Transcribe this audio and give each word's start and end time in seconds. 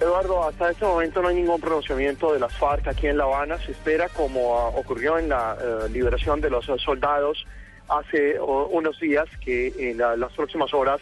Eduardo, 0.00 0.48
hasta 0.48 0.70
este 0.70 0.86
momento 0.86 1.20
no 1.20 1.28
hay 1.28 1.36
ningún 1.36 1.60
pronunciamiento 1.60 2.32
de 2.32 2.40
las 2.40 2.56
FARC 2.56 2.88
aquí 2.88 3.06
en 3.06 3.18
La 3.18 3.24
Habana. 3.24 3.58
Se 3.58 3.72
espera, 3.72 4.08
como 4.08 4.68
ocurrió 4.68 5.18
en 5.18 5.28
la 5.28 5.56
uh, 5.56 5.88
liberación 5.92 6.40
de 6.40 6.48
los 6.48 6.64
soldados 6.82 7.46
hace 7.86 8.40
unos 8.40 8.98
días, 8.98 9.28
que 9.44 9.74
en 9.78 9.98
la, 9.98 10.16
las 10.16 10.32
próximas 10.32 10.72
horas 10.72 11.00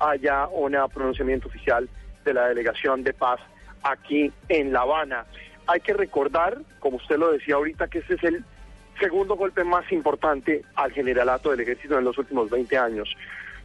haya 0.00 0.48
un 0.48 0.76
pronunciamiento 0.92 1.46
oficial 1.46 1.88
de 2.24 2.34
la 2.34 2.48
delegación 2.48 3.04
de 3.04 3.12
paz 3.12 3.38
aquí 3.84 4.32
en 4.48 4.72
La 4.72 4.80
Habana. 4.80 5.26
Hay 5.68 5.80
que 5.80 5.92
recordar, 5.92 6.58
como 6.80 6.96
usted 6.96 7.18
lo 7.18 7.30
decía 7.30 7.54
ahorita, 7.54 7.86
que 7.86 7.98
este 7.98 8.14
es 8.14 8.24
el 8.24 8.44
segundo 8.98 9.36
golpe 9.36 9.62
más 9.62 9.90
importante 9.92 10.64
al 10.74 10.90
generalato 10.90 11.50
del 11.50 11.60
ejército 11.60 11.98
en 11.98 12.04
los 12.04 12.18
últimos 12.18 12.50
20 12.50 12.76
años. 12.78 13.14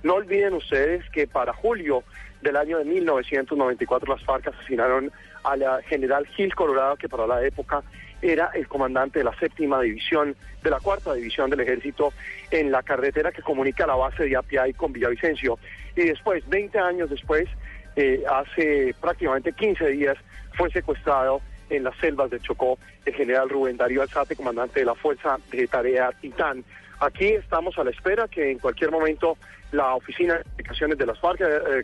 No 0.06 0.14
olviden 0.14 0.54
ustedes 0.54 1.04
que 1.10 1.26
para 1.26 1.52
julio 1.52 2.04
del 2.44 2.58
año 2.58 2.78
de 2.78 2.86
1994 2.86 4.14
las 4.14 4.24
FARC 4.24 4.50
asesinaron 4.50 5.12
al 5.44 5.64
general 5.86 6.28
Gil 6.28 6.54
Colorado, 6.54 6.96
que 6.96 7.10
para 7.10 7.26
la 7.26 7.44
época 7.44 7.82
era 8.22 8.52
el 8.54 8.68
comandante 8.68 9.18
de 9.18 9.26
la 9.26 9.36
séptima 9.40 9.82
división, 9.82 10.36
de 10.62 10.70
la 10.70 10.80
cuarta 10.80 11.16
división 11.16 11.50
del 11.50 11.62
ejército, 11.62 12.14
en 12.52 12.72
la 12.72 12.84
carretera 12.84 13.32
que 13.32 13.42
comunica 13.42 13.88
la 13.88 13.96
base 13.96 14.26
de 14.26 14.36
Apiay 14.36 14.74
con 14.74 14.94
Villavicencio. 14.94 15.58
Y 15.96 16.04
después, 16.04 16.48
20 16.50 16.78
años 16.78 17.10
después, 17.10 17.50
eh, 17.96 18.24
hace 18.30 18.94
prácticamente 19.02 19.54
15 19.54 19.88
días, 19.88 20.18
fue 20.54 20.70
secuestrado 20.70 21.42
en 21.70 21.84
las 21.84 21.96
selvas 21.98 22.30
de 22.30 22.40
Chocó 22.40 22.78
el 23.06 23.14
general 23.14 23.50
Rubén 23.50 23.78
Darío 23.78 24.02
Alzate, 24.02 24.36
comandante 24.36 24.80
de 24.80 24.86
la 24.86 24.96
Fuerza 24.96 25.38
de 25.52 25.68
Tarea 25.68 26.12
Titán. 26.20 26.64
Aquí 27.00 27.28
estamos 27.28 27.78
a 27.78 27.84
la 27.84 27.92
espera 27.92 28.28
que 28.28 28.52
en 28.52 28.60
cualquier 28.60 28.92
momento 28.92 29.38
la 29.72 29.96
Oficina 29.96 30.36
de 30.36 30.44
Comunicaciones 30.44 30.98
de 30.98 31.06
las 31.06 31.20
FARC 31.20 31.42
eh, 31.42 31.84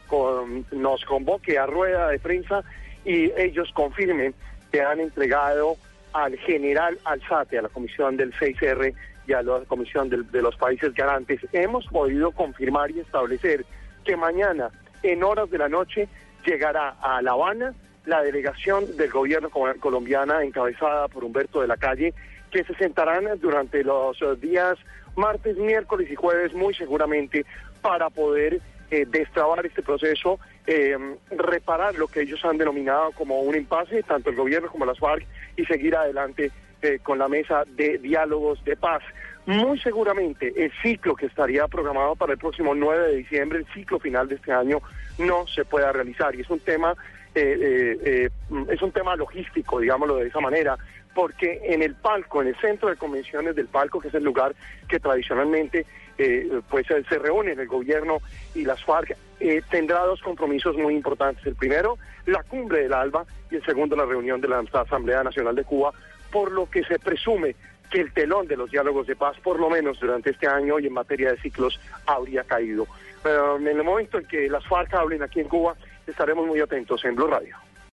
nos 0.71 1.03
convoque 1.05 1.57
a 1.57 1.65
rueda 1.65 2.09
de 2.09 2.19
prensa 2.19 2.63
y 3.03 3.31
ellos 3.37 3.71
confirmen 3.73 4.33
que 4.71 4.81
han 4.81 4.99
entregado 4.99 5.75
al 6.13 6.37
general 6.37 6.97
Alzate, 7.05 7.57
a 7.57 7.63
la 7.63 7.69
comisión 7.69 8.17
del 8.17 8.33
6R 8.33 8.93
y 9.27 9.33
a 9.33 9.41
la 9.43 9.59
comisión 9.65 10.09
de 10.09 10.41
los 10.41 10.55
países 10.55 10.93
garantes. 10.93 11.41
Hemos 11.53 11.85
podido 11.87 12.31
confirmar 12.31 12.91
y 12.91 12.99
establecer 12.99 13.65
que 14.03 14.15
mañana, 14.15 14.69
en 15.03 15.23
horas 15.23 15.49
de 15.49 15.57
la 15.57 15.69
noche, 15.69 16.07
llegará 16.45 16.95
a 17.01 17.21
La 17.21 17.31
Habana 17.31 17.73
la 18.05 18.21
delegación 18.21 18.97
del 18.97 19.11
gobierno 19.11 19.49
colombiana 19.49 20.43
encabezada 20.43 21.07
por 21.07 21.23
Humberto 21.23 21.61
de 21.61 21.67
la 21.67 21.77
Calle, 21.77 22.13
que 22.49 22.63
se 22.63 22.73
sentarán 22.75 23.25
durante 23.39 23.83
los 23.83 24.17
días 24.39 24.77
martes, 25.15 25.57
miércoles 25.57 26.09
y 26.09 26.15
jueves 26.15 26.53
muy 26.53 26.73
seguramente 26.73 27.45
para 27.81 28.09
poder 28.09 28.61
eh, 28.91 29.05
destrabar 29.09 29.65
este 29.65 29.81
proceso, 29.81 30.39
eh, 30.67 30.97
reparar 31.31 31.95
lo 31.95 32.07
que 32.07 32.21
ellos 32.21 32.43
han 32.43 32.57
denominado 32.57 33.11
como 33.13 33.39
un 33.41 33.55
impasse, 33.55 34.03
tanto 34.03 34.29
el 34.29 34.35
gobierno 34.35 34.69
como 34.69 34.85
las 34.85 34.99
FARC, 34.99 35.25
y 35.55 35.65
seguir 35.65 35.95
adelante 35.95 36.51
eh, 36.81 36.99
con 37.01 37.17
la 37.17 37.27
mesa 37.27 37.63
de 37.67 37.97
diálogos 37.99 38.63
de 38.65 38.75
paz. 38.75 39.01
Muy 39.45 39.79
seguramente 39.79 40.53
el 40.63 40.71
ciclo 40.81 41.15
que 41.15 41.25
estaría 41.25 41.67
programado 41.67 42.15
para 42.15 42.33
el 42.33 42.39
próximo 42.39 42.75
9 42.75 43.07
de 43.07 43.15
diciembre, 43.17 43.59
el 43.59 43.65
ciclo 43.73 43.99
final 43.99 44.27
de 44.27 44.35
este 44.35 44.51
año, 44.51 44.81
no 45.17 45.47
se 45.47 45.65
pueda 45.65 45.91
realizar. 45.91 46.35
Y 46.35 46.41
es 46.41 46.49
un 46.49 46.59
tema, 46.59 46.95
es 47.33 48.81
un 48.81 48.91
tema 48.91 49.15
logístico, 49.15 49.79
digámoslo 49.79 50.17
de 50.17 50.27
esa 50.27 50.39
manera, 50.39 50.77
porque 51.13 51.59
en 51.63 51.81
el 51.81 51.95
palco, 51.95 52.41
en 52.41 52.49
el 52.49 52.55
centro 52.57 52.89
de 52.89 52.95
convenciones 52.95 53.55
del 53.55 53.67
palco, 53.67 53.99
que 53.99 54.09
es 54.09 54.13
el 54.13 54.23
lugar 54.23 54.53
que 54.87 54.99
tradicionalmente 54.99 55.85
eh, 56.17 56.61
pues 56.69 56.85
se 56.87 57.19
reúnen 57.19 57.59
el 57.59 57.67
gobierno 57.67 58.19
y 58.53 58.63
las 58.63 58.83
FARC, 58.83 59.17
eh, 59.39 59.61
tendrá 59.69 60.01
dos 60.01 60.21
compromisos 60.21 60.77
muy 60.77 60.93
importantes. 60.93 61.45
El 61.45 61.55
primero, 61.55 61.97
la 62.25 62.43
cumbre 62.43 62.83
del 62.83 62.93
ALBA 62.93 63.25
y 63.49 63.55
el 63.55 63.65
segundo, 63.65 63.95
la 63.95 64.05
reunión 64.05 64.39
de 64.39 64.47
la 64.47 64.63
Asamblea 64.73 65.23
Nacional 65.23 65.55
de 65.55 65.63
Cuba, 65.63 65.91
por 66.31 66.51
lo 66.51 66.69
que 66.69 66.83
se 66.83 66.99
presume 66.99 67.55
que 67.91 68.01
el 68.01 68.13
telón 68.13 68.47
de 68.47 68.57
los 68.57 68.71
diálogos 68.71 69.05
de 69.05 69.15
paz, 69.15 69.37
por 69.43 69.59
lo 69.59 69.69
menos 69.69 69.99
durante 69.99 70.31
este 70.31 70.47
año 70.47 70.79
y 70.79 70.87
en 70.87 70.93
materia 70.93 71.31
de 71.31 71.37
ciclos, 71.37 71.79
habría 72.07 72.43
caído. 72.43 72.87
Pero 73.21 73.57
en 73.57 73.67
el 73.67 73.83
momento 73.83 74.17
en 74.17 74.25
que 74.25 74.49
las 74.49 74.65
FARC 74.65 74.93
hablen 74.95 75.21
aquí 75.21 75.41
en 75.41 75.47
Cuba, 75.47 75.75
estaremos 76.07 76.47
muy 76.47 76.59
atentos 76.59 77.03
en 77.05 77.15
Blue 77.15 77.27
Radio. 77.27 77.55